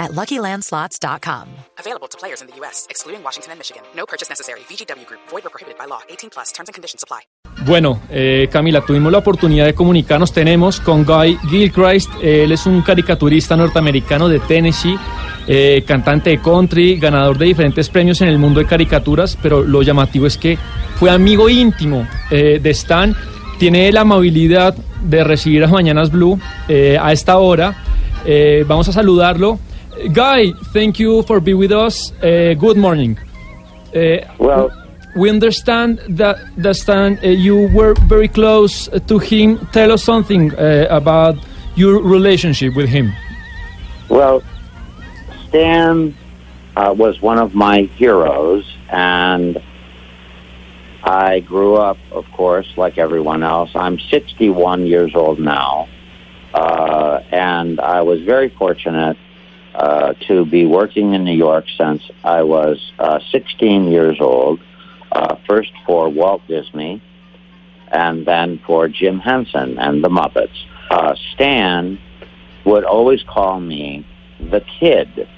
[0.00, 1.46] at LuckyLandSlots.com.
[1.78, 3.82] Available to players in the U.S., excluding Washington and Michigan.
[3.94, 4.60] No purchase necessary.
[4.68, 5.20] VGW Group.
[5.30, 6.00] Void or prohibited by law.
[6.08, 6.50] 18 plus.
[6.52, 7.20] Terms and conditions apply.
[7.64, 10.32] Bueno, eh, Camila, tuvimos la oportunidad de comunicarnos.
[10.32, 12.10] Tenemos con Guy Gilchrist.
[12.22, 14.98] Él es un caricaturista norteamericano de Tennessee.
[15.46, 19.82] eh, cantante de country, ganador de diferentes premios en el mundo de caricaturas, pero lo
[19.82, 20.56] llamativo es que
[20.96, 23.16] fue amigo íntimo eh, de Stan.
[23.58, 27.74] Tiene la amabilidad de recibir a Mañanas Blue eh, a esta hora.
[28.24, 29.58] Eh, vamos a saludarlo.
[30.08, 32.12] Guy, thank you for being with us.
[32.22, 33.18] Eh, good morning.
[33.92, 34.70] Eh, Well,
[35.14, 39.58] we understand that, that Stan, uh, you were very close to him.
[39.72, 41.36] Tell us something uh, about
[41.74, 43.12] your relationship with him.
[44.08, 44.42] well,
[45.48, 46.14] Stan
[46.76, 49.60] uh, was one of my heroes, and
[51.04, 53.70] I grew up, of course, like everyone else.
[53.74, 55.88] I'm 61 years old now,
[56.54, 59.16] uh, and I was very fortunate
[59.74, 64.60] uh, to be working in New York since I was uh, 16 years old.
[65.12, 67.02] Uh, first for Walt Disney,
[67.90, 70.56] and then for Jim Henson and the Muppets.
[70.88, 71.98] Uh, Stan
[72.64, 74.06] would always call me
[74.38, 75.28] the kid.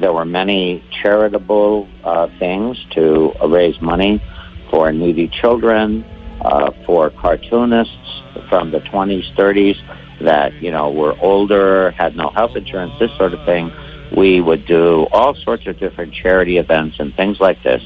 [0.00, 4.22] There were many charitable uh, things to raise money
[4.70, 6.04] for needy children,
[6.40, 8.07] uh, for cartoonists
[8.48, 9.76] from the 20s, 30s
[10.20, 13.72] that, you know, were older, had no health insurance, this sort of thing.
[14.16, 17.82] We would do all sorts of different charity events and things like this.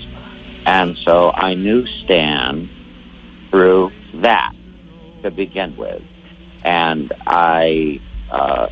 [0.64, 2.70] And so I knew Stan
[3.50, 4.52] through that
[5.22, 6.02] to begin with.
[6.64, 8.68] And I uh,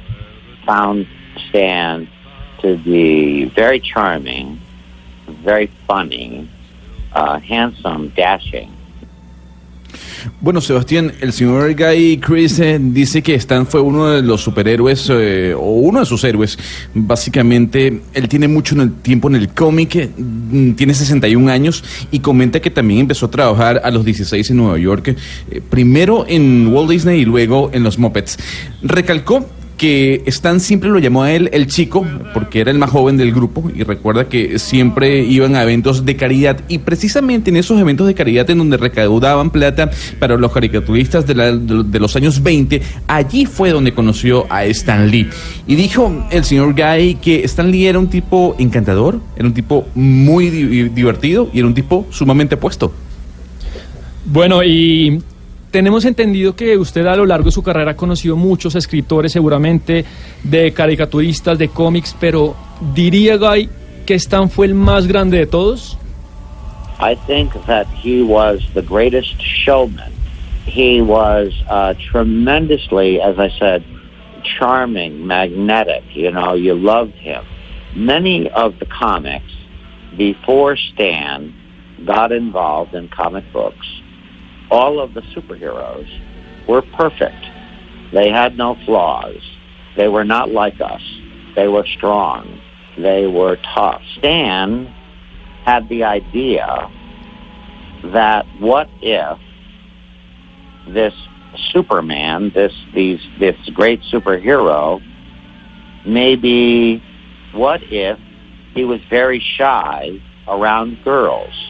[0.64, 1.06] found
[1.48, 2.08] Stan
[2.60, 4.60] to be very charming,
[5.26, 6.48] very funny,
[7.12, 8.76] uh, handsome, dashing.
[10.40, 15.08] Bueno, Sebastián, el señor Guy Chris eh, dice que Stan fue uno de los superhéroes
[15.10, 16.58] eh, o uno de sus héroes.
[16.94, 21.84] Básicamente, él tiene mucho en el tiempo en el cómic, eh, mm, tiene 61 años
[22.10, 25.16] y comenta que también empezó a trabajar a los 16 en Nueva York,
[25.50, 28.38] eh, primero en Walt Disney y luego en los Muppets.
[28.82, 29.46] Recalcó
[29.80, 33.32] que Stan siempre lo llamó a él el chico, porque era el más joven del
[33.32, 38.06] grupo, y recuerda que siempre iban a eventos de caridad, y precisamente en esos eventos
[38.06, 42.82] de caridad en donde recaudaban plata para los caricaturistas de, la- de los años 20,
[43.06, 45.28] allí fue donde conoció a Stan Lee.
[45.66, 49.86] Y dijo el señor Guy que Stan Lee era un tipo encantador, era un tipo
[49.94, 52.92] muy di- divertido y era un tipo sumamente puesto.
[54.26, 55.22] Bueno, y
[55.70, 60.04] tenemos entendido que usted a lo largo de su carrera ha conocido muchos escritores, seguramente,
[60.42, 62.56] de caricaturistas, de cómics, pero
[62.94, 63.68] diría Guy
[64.06, 65.96] que Stan fue el más grande de todos.
[67.00, 70.12] I think that he was the greatest showman.
[70.66, 73.82] He was uh, tremendously, as I said,
[74.58, 76.04] charming, magnetic.
[76.14, 77.42] You know, you loved him.
[77.96, 79.50] Many of the comics
[80.16, 81.54] before Stan
[82.04, 83.86] got involved in comic books,
[84.70, 86.08] all of the superheroes
[86.68, 87.44] were perfect.
[88.12, 89.40] They had no flaws.
[89.96, 91.02] They were not like us.
[91.56, 92.60] They were strong.
[92.96, 94.02] They were tough.
[94.18, 94.86] Stan
[95.64, 96.90] had the idea
[98.04, 99.38] that what if
[100.88, 101.14] this
[101.72, 105.00] Superman, this these this great superhero,
[106.06, 107.02] maybe
[107.52, 108.18] what if
[108.74, 111.69] he was very shy around girls?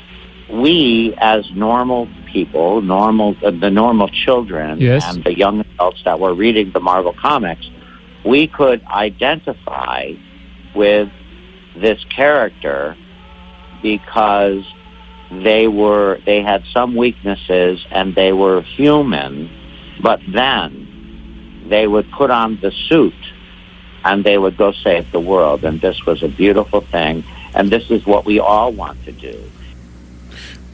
[0.52, 5.04] We, as normal people, normal uh, the normal children Yes.
[5.06, 7.68] and the young adults that were reading the Marvel comics,
[8.24, 10.12] we could identify
[10.74, 11.08] with
[11.76, 12.96] this character
[13.82, 14.64] because
[15.30, 19.48] they were they had some weaknesses and they were human
[20.02, 23.14] but then they would put on the suit
[24.04, 25.64] and they would go save the world.
[25.64, 27.22] And this was a beautiful thing.
[27.54, 29.42] And this is what we all want to do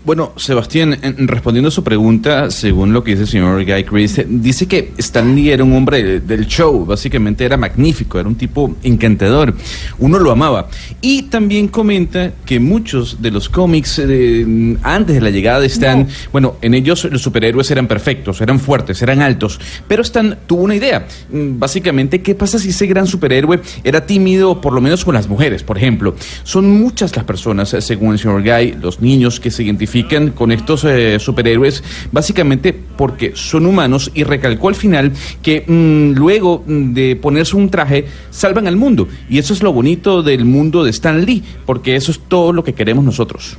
[0.06, 4.20] Bueno, Sebastián, en- respondiendo a su pregunta, según lo que dice el señor Guy Chris,
[4.28, 8.36] dice que Stan Lee era un hombre de- del show, básicamente era magnífico, era un
[8.36, 9.52] tipo encantador,
[9.98, 10.68] uno lo amaba.
[11.00, 16.06] Y también comenta que muchos de los cómics eh, antes de la llegada de Stan,
[16.30, 19.58] bueno, en ellos los superhéroes eran perfectos, eran fuertes, eran altos,
[19.88, 24.60] pero Stan tuvo una idea, Mm, básicamente, ¿qué pasa si ese gran superhéroe era tímido,
[24.60, 26.14] por lo menos con las mujeres, por ejemplo?
[26.44, 30.30] Son muchas las personas, eh, según el señor Guy, los niños que se identifican identifican
[30.30, 31.82] con estos eh, superhéroes
[32.12, 35.12] básicamente porque son humanos y recalcó al final
[35.42, 39.08] que mm, luego de ponerse un traje salvan al mundo.
[39.28, 42.62] Y eso es lo bonito del mundo de Stan Lee, porque eso es todo lo
[42.62, 43.56] que queremos nosotros.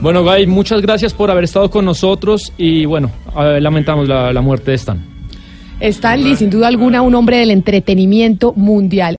[0.00, 4.42] Bueno, Guy, muchas gracias por haber estado con nosotros y bueno, eh, lamentamos la, la
[4.42, 5.16] muerte de Stan.
[5.80, 9.14] Stan Lee, sin duda alguna, un hombre del entretenimiento mundial.